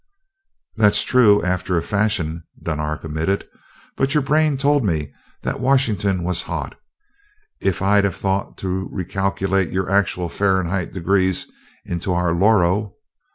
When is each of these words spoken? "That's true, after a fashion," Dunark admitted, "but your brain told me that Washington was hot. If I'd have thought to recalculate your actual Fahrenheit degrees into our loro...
"That's 0.77 1.03
true, 1.03 1.43
after 1.43 1.77
a 1.77 1.83
fashion," 1.83 2.41
Dunark 2.59 3.03
admitted, 3.03 3.47
"but 3.95 4.15
your 4.15 4.23
brain 4.23 4.57
told 4.57 4.83
me 4.83 5.13
that 5.43 5.59
Washington 5.59 6.23
was 6.23 6.41
hot. 6.41 6.73
If 7.59 7.83
I'd 7.83 8.05
have 8.05 8.15
thought 8.15 8.57
to 8.57 8.89
recalculate 8.91 9.69
your 9.71 9.91
actual 9.91 10.27
Fahrenheit 10.27 10.91
degrees 10.91 11.51
into 11.85 12.13
our 12.13 12.33
loro... 12.33 12.95